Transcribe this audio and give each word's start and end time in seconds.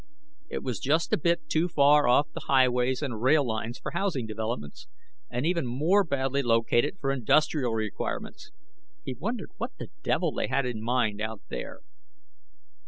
It 0.49 0.63
was 0.63 0.79
just 0.79 1.13
a 1.13 1.15
bit 1.17 1.47
too 1.47 1.67
far 1.67 2.07
off 2.07 2.31
the 2.33 2.45
highways 2.47 3.03
and 3.03 3.21
rail 3.21 3.45
lines 3.45 3.77
for 3.77 3.91
housing 3.91 4.25
developments, 4.25 4.87
and 5.29 5.45
even 5.45 5.67
more 5.67 6.03
badly 6.03 6.41
located 6.41 6.97
for 6.99 7.11
industrial 7.11 7.73
requirements. 7.75 8.49
He 9.03 9.13
wondered 9.13 9.51
what 9.57 9.73
the 9.77 9.89
devil 10.01 10.31
they 10.31 10.47
had 10.47 10.65
in 10.65 10.81
mind 10.81 11.21
out 11.21 11.41
there. 11.49 11.81